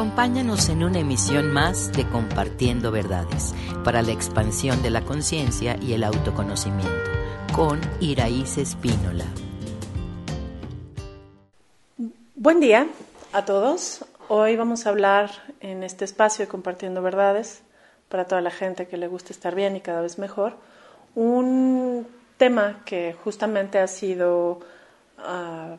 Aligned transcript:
Acompáñanos 0.00 0.70
en 0.70 0.82
una 0.82 1.00
emisión 1.00 1.52
más 1.52 1.92
de 1.92 2.08
Compartiendo 2.08 2.90
Verdades 2.90 3.54
para 3.84 4.00
la 4.00 4.12
expansión 4.12 4.82
de 4.82 4.88
la 4.88 5.04
conciencia 5.04 5.76
y 5.78 5.92
el 5.92 6.04
autoconocimiento 6.04 7.10
con 7.54 7.78
Iraíz 8.00 8.56
Espínola. 8.56 9.26
Buen 12.34 12.60
día 12.60 12.86
a 13.34 13.44
todos. 13.44 14.06
Hoy 14.28 14.56
vamos 14.56 14.86
a 14.86 14.88
hablar 14.88 15.32
en 15.60 15.82
este 15.82 16.06
espacio 16.06 16.46
de 16.46 16.48
Compartiendo 16.48 17.02
Verdades 17.02 17.60
para 18.08 18.24
toda 18.24 18.40
la 18.40 18.50
gente 18.50 18.88
que 18.88 18.96
le 18.96 19.06
gusta 19.06 19.34
estar 19.34 19.54
bien 19.54 19.76
y 19.76 19.82
cada 19.82 20.00
vez 20.00 20.18
mejor. 20.18 20.54
Un 21.14 22.06
tema 22.38 22.80
que 22.86 23.14
justamente 23.22 23.78
ha 23.78 23.86
sido 23.86 24.60
uh, 25.18 25.76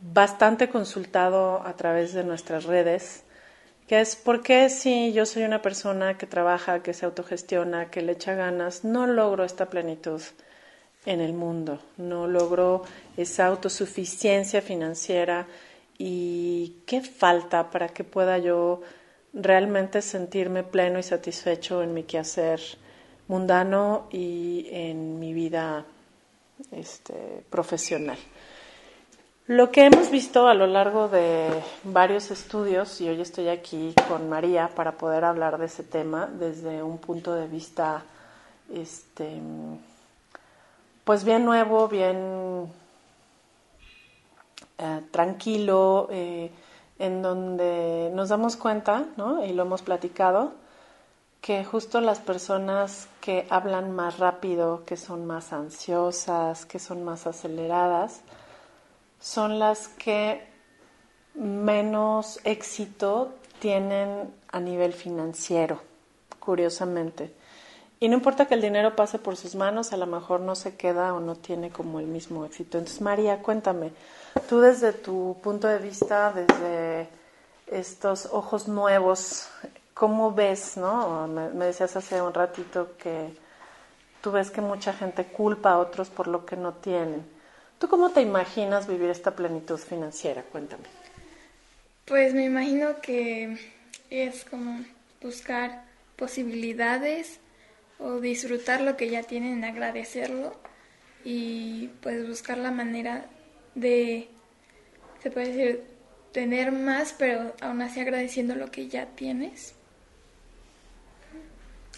bastante 0.00 0.68
consultado 0.68 1.60
a 1.66 1.72
través 1.72 2.14
de 2.14 2.22
nuestras 2.22 2.62
redes, 2.62 3.24
que 3.88 4.00
es 4.00 4.16
por 4.16 4.42
qué 4.42 4.68
si 4.68 5.14
yo 5.14 5.24
soy 5.24 5.44
una 5.44 5.62
persona 5.62 6.18
que 6.18 6.26
trabaja, 6.26 6.82
que 6.82 6.92
se 6.92 7.06
autogestiona, 7.06 7.90
que 7.90 8.02
le 8.02 8.12
echa 8.12 8.34
ganas, 8.34 8.84
no 8.84 9.06
logro 9.06 9.44
esta 9.44 9.70
plenitud 9.70 10.20
en 11.06 11.22
el 11.22 11.32
mundo, 11.32 11.80
no 11.96 12.26
logro 12.26 12.82
esa 13.16 13.46
autosuficiencia 13.46 14.60
financiera 14.60 15.46
y 15.96 16.76
qué 16.84 17.00
falta 17.00 17.70
para 17.70 17.88
que 17.88 18.04
pueda 18.04 18.36
yo 18.36 18.82
realmente 19.32 20.02
sentirme 20.02 20.64
pleno 20.64 20.98
y 20.98 21.02
satisfecho 21.02 21.82
en 21.82 21.94
mi 21.94 22.02
quehacer 22.02 22.60
mundano 23.26 24.06
y 24.10 24.68
en 24.70 25.18
mi 25.18 25.32
vida 25.32 25.86
este, 26.72 27.42
profesional. 27.48 28.18
Lo 29.48 29.70
que 29.70 29.86
hemos 29.86 30.10
visto 30.10 30.46
a 30.46 30.52
lo 30.52 30.66
largo 30.66 31.08
de 31.08 31.48
varios 31.82 32.30
estudios, 32.30 33.00
y 33.00 33.08
hoy 33.08 33.22
estoy 33.22 33.48
aquí 33.48 33.94
con 34.06 34.28
María 34.28 34.68
para 34.74 34.92
poder 34.92 35.24
hablar 35.24 35.56
de 35.56 35.64
ese 35.64 35.82
tema 35.82 36.26
desde 36.26 36.82
un 36.82 36.98
punto 36.98 37.32
de 37.32 37.46
vista, 37.46 38.02
este, 38.70 39.40
pues 41.02 41.24
bien 41.24 41.46
nuevo, 41.46 41.88
bien 41.88 42.70
eh, 44.76 45.00
tranquilo, 45.10 46.08
eh, 46.10 46.50
en 46.98 47.22
donde 47.22 48.10
nos 48.12 48.28
damos 48.28 48.54
cuenta, 48.54 49.06
¿no? 49.16 49.42
y 49.46 49.54
lo 49.54 49.62
hemos 49.62 49.80
platicado, 49.80 50.52
que 51.40 51.64
justo 51.64 52.02
las 52.02 52.18
personas 52.18 53.08
que 53.22 53.46
hablan 53.48 53.92
más 53.92 54.18
rápido, 54.18 54.84
que 54.84 54.98
son 54.98 55.24
más 55.24 55.54
ansiosas, 55.54 56.66
que 56.66 56.78
son 56.78 57.02
más 57.02 57.26
aceleradas, 57.26 58.20
son 59.20 59.58
las 59.58 59.88
que 59.88 60.46
menos 61.34 62.40
éxito 62.44 63.34
tienen 63.60 64.32
a 64.50 64.60
nivel 64.60 64.92
financiero, 64.92 65.80
curiosamente. 66.38 67.32
Y 68.00 68.08
no 68.08 68.14
importa 68.14 68.46
que 68.46 68.54
el 68.54 68.62
dinero 68.62 68.94
pase 68.94 69.18
por 69.18 69.36
sus 69.36 69.56
manos, 69.56 69.92
a 69.92 69.96
lo 69.96 70.06
mejor 70.06 70.40
no 70.40 70.54
se 70.54 70.76
queda 70.76 71.12
o 71.14 71.20
no 71.20 71.34
tiene 71.34 71.70
como 71.70 71.98
el 71.98 72.06
mismo 72.06 72.44
éxito. 72.44 72.78
Entonces, 72.78 73.00
María, 73.00 73.42
cuéntame, 73.42 73.92
tú 74.48 74.60
desde 74.60 74.92
tu 74.92 75.36
punto 75.42 75.66
de 75.66 75.78
vista, 75.78 76.32
desde 76.32 77.08
estos 77.66 78.26
ojos 78.26 78.68
nuevos, 78.68 79.48
¿cómo 79.94 80.32
ves, 80.32 80.76
no? 80.76 81.26
Me, 81.26 81.48
me 81.48 81.64
decías 81.66 81.96
hace 81.96 82.22
un 82.22 82.32
ratito 82.32 82.90
que 82.98 83.36
tú 84.22 84.30
ves 84.30 84.52
que 84.52 84.60
mucha 84.60 84.92
gente 84.92 85.24
culpa 85.24 85.72
a 85.72 85.78
otros 85.78 86.08
por 86.08 86.28
lo 86.28 86.46
que 86.46 86.56
no 86.56 86.74
tienen. 86.74 87.37
¿Tú 87.78 87.88
cómo 87.88 88.10
te 88.10 88.20
imaginas 88.20 88.88
vivir 88.88 89.10
esta 89.10 89.36
plenitud 89.36 89.78
financiera? 89.78 90.42
Cuéntame. 90.42 90.84
Pues 92.04 92.34
me 92.34 92.44
imagino 92.44 93.00
que 93.00 93.58
es 94.10 94.44
como 94.44 94.84
buscar 95.22 95.84
posibilidades 96.16 97.38
o 97.98 98.20
disfrutar 98.20 98.80
lo 98.80 98.96
que 98.96 99.10
ya 99.10 99.22
tienen, 99.22 99.64
agradecerlo 99.64 100.56
y 101.24 101.88
pues 102.00 102.26
buscar 102.26 102.58
la 102.58 102.70
manera 102.70 103.26
de, 103.74 104.28
se 105.22 105.30
puede 105.30 105.52
decir, 105.52 105.84
tener 106.32 106.72
más, 106.72 107.14
pero 107.16 107.54
aún 107.60 107.82
así 107.82 108.00
agradeciendo 108.00 108.54
lo 108.54 108.70
que 108.70 108.88
ya 108.88 109.06
tienes. 109.06 109.74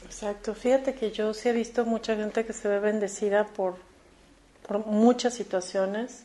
Exacto, 0.05 0.55
fíjate 0.55 0.95
que 0.95 1.11
yo 1.11 1.35
sí 1.35 1.49
he 1.49 1.53
visto 1.53 1.85
mucha 1.85 2.17
gente 2.17 2.45
que 2.47 2.53
se 2.53 2.69
ve 2.69 2.81
bendecida 2.81 3.47
por, 3.47 3.77
muchas 4.79 5.35
situaciones 5.35 6.25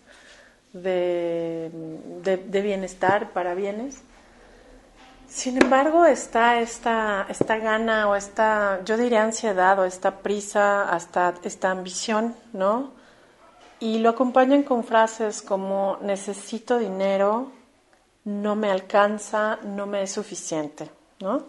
de 0.73 1.71
bienestar, 2.51 3.31
para 3.31 3.55
bienes, 3.55 4.03
sin 5.27 5.61
embargo, 5.61 6.05
está 6.05 6.59
esta, 6.61 7.25
esta 7.29 7.57
gana 7.57 8.07
o 8.07 8.15
esta, 8.15 8.81
yo 8.85 8.95
diría 8.95 9.23
ansiedad 9.23 9.77
o 9.79 9.85
esta 9.85 10.19
prisa, 10.19 10.89
hasta 10.89 11.33
esta 11.43 11.71
ambición, 11.71 12.35
¿no? 12.53 12.91
Y 13.79 13.99
lo 13.99 14.11
acompañan 14.11 14.63
con 14.63 14.83
frases 14.83 15.41
como 15.41 15.97
necesito 16.01 16.77
dinero, 16.77 17.51
no 18.23 18.55
me 18.55 18.71
alcanza, 18.71 19.59
no 19.63 19.87
me 19.87 20.03
es 20.03 20.11
suficiente, 20.11 20.89
¿no? 21.19 21.43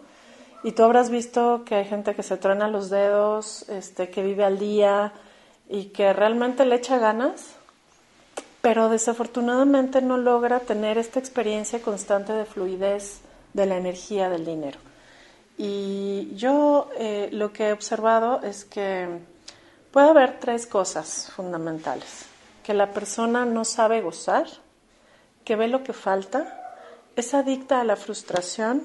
Y 0.63 0.73
tú 0.73 0.83
habrás 0.83 1.09
visto 1.09 1.63
que 1.63 1.75
hay 1.75 1.85
gente 1.85 2.13
que 2.13 2.23
se 2.23 2.35
truena 2.35 2.67
los 2.67 2.89
dedos, 2.89 3.69
este, 3.69 4.09
que 4.09 4.23
vive 4.23 4.43
al 4.43 4.59
día 4.59 5.13
y 5.69 5.85
que 5.85 6.13
realmente 6.13 6.65
le 6.65 6.75
echa 6.75 6.97
ganas, 6.97 7.55
pero 8.61 8.89
desafortunadamente 8.89 10.01
no 10.01 10.17
logra 10.17 10.59
tener 10.61 10.97
esta 10.97 11.19
experiencia 11.19 11.81
constante 11.81 12.33
de 12.33 12.45
fluidez 12.45 13.19
de 13.53 13.65
la 13.65 13.77
energía 13.77 14.29
del 14.29 14.45
dinero. 14.45 14.79
Y 15.57 16.35
yo 16.35 16.89
eh, 16.97 17.29
lo 17.31 17.51
que 17.51 17.69
he 17.69 17.73
observado 17.73 18.41
es 18.43 18.65
que 18.65 19.07
puede 19.91 20.09
haber 20.09 20.39
tres 20.39 20.67
cosas 20.67 21.31
fundamentales. 21.35 22.25
Que 22.63 22.73
la 22.73 22.91
persona 22.91 23.45
no 23.45 23.65
sabe 23.65 24.01
gozar, 24.01 24.45
que 25.43 25.55
ve 25.55 25.67
lo 25.67 25.83
que 25.83 25.93
falta, 25.93 26.75
es 27.15 27.33
adicta 27.33 27.81
a 27.81 27.83
la 27.83 27.95
frustración, 27.95 28.83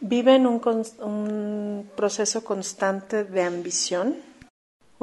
vive 0.00 0.36
en 0.36 0.46
un, 0.46 0.62
un 1.00 1.90
proceso 1.96 2.44
constante 2.44 3.24
de 3.24 3.42
ambición 3.42 4.16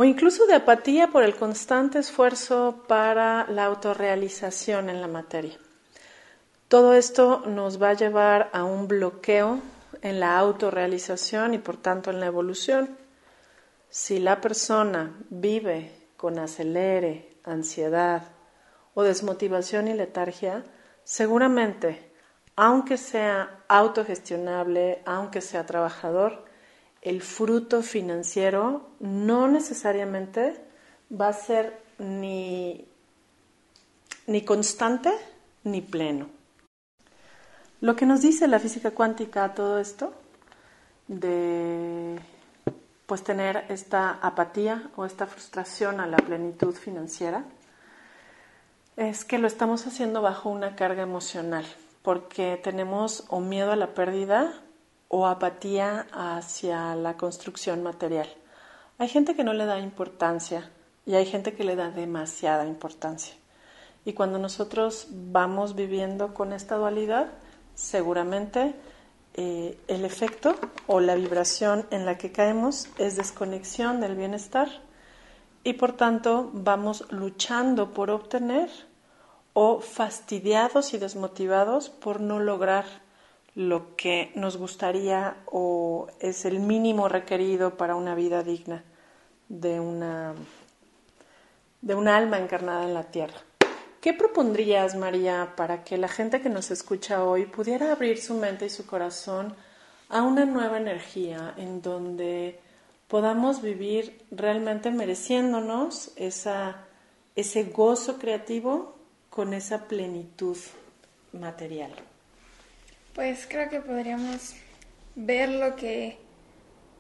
o 0.02 0.04
incluso 0.04 0.48
de 0.48 0.56
apatía 0.56 1.12
por 1.12 1.22
el 1.22 1.36
constante 1.36 2.00
esfuerzo 2.00 2.86
para 2.88 3.46
la 3.52 3.66
autorrealización 3.66 4.90
en 4.90 5.00
la 5.00 5.08
materia. 5.08 5.56
Todo 6.68 6.96
esto 6.96 7.44
nos 7.46 7.80
va 7.80 7.90
a 7.90 7.94
llevar 7.94 8.50
a 8.52 8.64
un 8.64 8.88
bloqueo 8.88 9.60
en 10.02 10.20
la 10.20 10.40
autorrealización 10.40 11.54
y 11.54 11.60
por 11.60 11.78
tanto 11.78 12.10
en 12.10 12.20
la 12.20 12.26
evolución. 12.26 12.98
Si 13.90 14.18
la 14.18 14.42
persona 14.42 15.16
vive 15.30 15.92
con 16.18 16.40
acelere, 16.40 17.38
ansiedad 17.44 18.24
o 18.96 19.04
desmotivación 19.04 19.88
y 19.88 19.94
letargia, 19.94 20.64
seguramente, 21.04 22.12
aunque 22.56 22.98
sea 22.98 23.64
autogestionable, 23.68 25.04
aunque 25.06 25.42
sea 25.42 25.68
trabajador, 25.68 26.50
el 27.02 27.22
fruto 27.22 27.82
financiero 27.82 28.90
no 29.00 29.48
necesariamente 29.48 30.62
va 31.12 31.30
a 31.30 31.34
ser 31.34 31.82
ni, 31.98 32.86
ni 34.28 34.44
constante 34.44 35.12
ni 35.64 35.82
pleno. 35.82 36.30
Lo 37.82 37.96
que 37.96 38.06
nos 38.06 38.22
dice 38.22 38.48
la 38.48 38.60
física 38.60 38.92
cuántica 38.92 39.56
todo 39.56 39.80
esto, 39.80 40.14
de 41.08 42.20
pues 43.08 43.24
tener 43.24 43.66
esta 43.70 44.12
apatía 44.22 44.90
o 44.96 45.06
esta 45.06 45.26
frustración 45.26 46.00
a 46.00 46.08
la 46.08 46.18
plenitud 46.18 46.76
financiera, 46.76 47.44
es 48.96 49.26
que 49.26 49.40
lo 49.40 49.48
estamos 49.48 49.88
haciendo 49.88 50.22
bajo 50.22 50.50
una 50.50 50.76
carga 50.76 51.02
emocional, 51.02 51.66
porque 52.04 52.60
tenemos 52.64 53.26
o 53.30 53.40
miedo 53.40 53.72
a 53.72 53.76
la 53.76 53.96
pérdida 53.96 54.54
o 55.14 55.28
apatía 55.28 56.08
hacia 56.14 56.96
la 56.96 57.18
construcción 57.18 57.84
material. 57.84 58.30
Hay 58.98 59.10
gente 59.10 59.36
que 59.36 59.44
no 59.44 59.52
le 59.52 59.66
da 59.66 59.78
importancia 59.78 60.72
y 61.06 61.16
hay 61.16 61.26
gente 61.26 61.54
que 61.54 61.66
le 61.66 61.76
da 61.76 61.92
demasiada 61.92 62.66
importancia. 62.66 63.36
Y 64.06 64.14
cuando 64.14 64.40
nosotros 64.40 65.08
vamos 65.12 65.76
viviendo 65.76 66.34
con 66.34 66.54
esta 66.54 66.78
dualidad, 66.78 67.28
seguramente 67.76 68.74
eh, 69.34 69.78
el 69.90 70.06
efecto 70.06 70.56
o 70.88 71.02
la 71.02 71.16
vibración 71.16 71.86
en 71.92 72.06
la 72.06 72.18
que 72.18 72.32
caemos 72.32 72.88
es 72.98 73.18
desconexión 73.18 74.00
del 74.00 74.16
bienestar 74.16 74.70
y 75.66 75.74
por 75.74 75.92
tanto 75.92 76.50
vamos 76.54 77.06
luchando 77.12 77.92
por 77.92 78.12
obtener 78.12 78.70
o 79.52 79.82
fastidiados 79.82 80.94
y 80.94 81.00
desmotivados 81.00 81.90
por 81.90 82.22
no 82.22 82.40
lograr 82.40 82.86
lo 83.56 83.96
que 83.96 84.32
nos 84.36 84.58
gustaría 84.58 85.38
o 85.46 86.08
es 86.20 86.46
el 86.46 86.60
mínimo 86.60 87.10
requerido 87.10 87.78
para 87.78 87.96
una 87.96 88.16
vida 88.16 88.44
digna 88.44 88.84
de 89.50 89.80
una, 89.80 90.34
de 91.82 91.96
una 91.96 92.16
alma 92.16 92.40
encarnada 92.40 92.86
en 92.86 92.94
la 92.94 93.04
tierra. 93.04 93.42
¿Qué 94.00 94.14
propondrías, 94.14 94.96
María, 94.96 95.54
para 95.56 95.84
que 95.84 95.98
la 95.98 96.08
gente 96.08 96.42
que 96.42 96.50
nos 96.50 96.72
escucha 96.72 97.24
hoy 97.24 97.46
pudiera 97.46 97.92
abrir 97.92 98.20
su 98.20 98.34
mente 98.34 98.66
y 98.66 98.70
su 98.70 98.88
corazón 98.88 99.54
a 100.10 100.24
una 100.24 100.46
nueva 100.46 100.78
energía 100.78 101.54
en 101.58 101.82
donde 101.82 102.60
podamos 103.08 103.62
vivir 103.62 104.26
realmente 104.32 104.90
mereciéndonos 104.90 106.14
esa, 106.16 106.86
ese 107.36 107.66
gozo 107.66 108.18
creativo 108.18 108.96
con 109.30 109.54
esa 109.54 109.88
plenitud 109.88 110.58
material? 111.34 111.92
Pues 113.14 113.46
creo 113.48 113.70
que 113.70 113.82
podríamos 113.82 114.56
ver 115.16 115.50
lo 115.50 115.76
que 115.76 116.18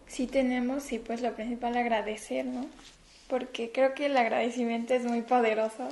sí 0.07 0.27
tenemos 0.27 0.91
y 0.91 0.99
pues 0.99 1.21
lo 1.21 1.33
principal 1.33 1.77
agradecer, 1.77 2.45
¿no? 2.45 2.65
Porque 3.27 3.71
creo 3.71 3.93
que 3.93 4.07
el 4.07 4.17
agradecimiento 4.17 4.93
es 4.93 5.03
muy 5.03 5.21
poderoso 5.21 5.87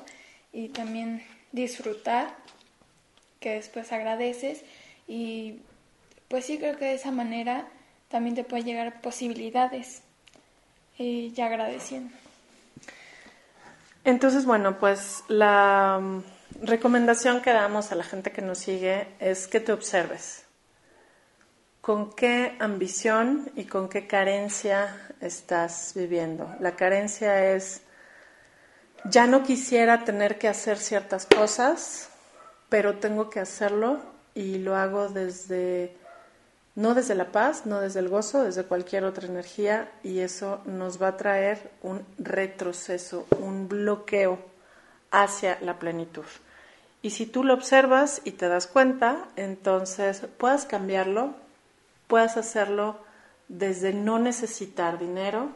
y 0.52 0.70
también 0.70 1.24
disfrutar, 1.54 2.36
que 3.40 3.54
después 3.54 3.92
agradeces 3.94 4.64
y 5.08 5.60
pues 6.28 6.46
sí 6.46 6.58
creo 6.58 6.78
que 6.78 6.86
de 6.86 6.96
esa 6.96 7.12
manera 7.12 7.66
también 8.10 8.36
te 8.36 8.44
puede 8.44 8.64
llegar 8.64 9.02
posibilidades 9.02 10.02
y 10.98 11.34
agradeciendo. 11.40 12.14
Entonces, 14.04 14.46
bueno, 14.46 14.80
pues 14.80 15.24
la 15.30 16.02
recomendación 16.62 17.42
que 17.42 17.52
damos 17.52 17.92
a 17.92 17.96
la 17.96 18.04
gente 18.04 18.32
que 18.32 18.42
nos 18.42 18.60
sigue 18.60 19.08
es 19.20 19.48
que 19.48 19.60
te 19.60 19.72
observes. 19.72 20.46
¿Con 21.82 22.12
qué 22.14 22.56
ambición 22.60 23.52
y 23.56 23.66
con 23.66 23.90
qué 23.90 24.08
carencia 24.08 24.96
estás 25.22 25.94
viviendo? 25.96 26.54
La 26.60 26.76
carencia 26.76 27.54
es 27.54 27.82
ya 29.06 29.28
no 29.28 29.44
quisiera 29.44 30.04
tener 30.04 30.38
que 30.38 30.50
hacer 30.50 30.78
ciertas 30.78 31.26
cosas, 31.26 32.10
pero 32.68 32.98
tengo 32.98 33.30
que 33.30 33.40
hacerlo 33.40 34.00
y 34.36 34.58
lo 34.60 34.76
hago 34.76 35.08
desde, 35.08 35.96
no 36.76 36.94
desde 36.94 37.16
la 37.16 37.32
paz, 37.32 37.66
no 37.66 37.80
desde 37.80 38.02
el 38.02 38.10
gozo, 38.10 38.44
desde 38.44 38.66
cualquier 38.66 39.06
otra 39.06 39.26
energía 39.26 39.90
y 40.04 40.20
eso 40.20 40.62
nos 40.66 41.02
va 41.02 41.10
a 41.10 41.18
traer 41.18 41.72
un 41.82 42.06
retroceso, 42.18 43.26
un 43.40 43.70
bloqueo 43.70 44.38
hacia 45.12 45.58
la 45.62 45.80
plenitud. 45.80 46.26
Y 47.02 47.12
si 47.12 47.26
tú 47.26 47.44
lo 47.44 47.54
observas 47.54 48.22
y 48.26 48.32
te 48.32 48.48
das 48.48 48.68
cuenta, 48.68 49.30
entonces 49.36 50.22
puedas 50.38 50.66
cambiarlo, 50.66 51.34
puedas 52.08 52.38
hacerlo 52.38 52.98
desde 53.48 53.94
no 53.94 54.20
necesitar 54.20 55.00
dinero, 55.00 55.50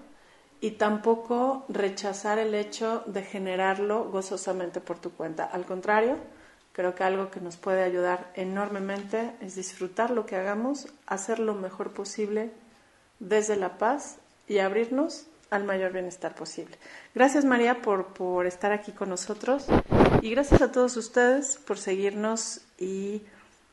y 0.63 0.71
tampoco 0.71 1.65
rechazar 1.67 2.39
el 2.39 2.55
hecho 2.55 3.03
de 3.05 3.21
generarlo 3.21 4.05
gozosamente 4.05 4.79
por 4.79 4.97
tu 4.97 5.11
cuenta. 5.11 5.43
Al 5.43 5.65
contrario, 5.65 6.15
creo 6.71 6.95
que 6.95 7.03
algo 7.03 7.29
que 7.29 7.41
nos 7.41 7.57
puede 7.57 7.83
ayudar 7.83 8.31
enormemente 8.35 9.33
es 9.41 9.55
disfrutar 9.55 10.09
lo 10.09 10.25
que 10.25 10.37
hagamos, 10.37 10.87
hacer 11.05 11.39
lo 11.39 11.53
mejor 11.53 11.91
posible 11.91 12.51
desde 13.19 13.57
la 13.57 13.77
paz 13.77 14.19
y 14.47 14.59
abrirnos 14.59 15.25
al 15.53 15.63
mayor 15.63 15.93
bienestar 15.93 16.35
posible. 16.35 16.77
Gracias 17.13 17.45
María 17.45 17.81
por, 17.81 18.07
por 18.07 18.45
estar 18.45 18.71
aquí 18.71 18.91
con 18.91 19.09
nosotros 19.09 19.65
y 20.21 20.31
gracias 20.31 20.61
a 20.61 20.71
todos 20.71 20.97
ustedes 20.97 21.57
por 21.57 21.77
seguirnos 21.77 22.61
y 22.79 23.21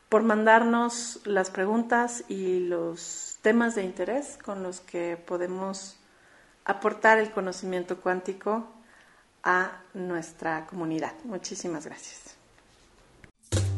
por 0.09 0.23
mandarnos 0.23 1.21
las 1.25 1.51
preguntas 1.51 2.25
y 2.29 2.61
los 2.61 3.39
temas 3.43 3.77
de 3.77 3.85
interés 3.85 4.39
con 4.45 4.63
los 4.63 4.81
que 4.81 5.17
podemos 5.17 5.97
aportar 6.65 7.19
el 7.19 7.31
conocimiento 7.31 7.97
cuántico 7.99 8.69
a 9.43 9.83
nuestra 9.95 10.67
comunidad. 10.67 11.15
Muchísimas 11.25 11.87
gracias. 11.87 12.37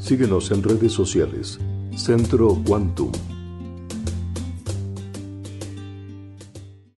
Síguenos 0.00 0.50
en 0.50 0.62
redes 0.62 0.92
sociales. 0.92 1.58
Centro 1.96 2.56
Quantum. 2.66 3.12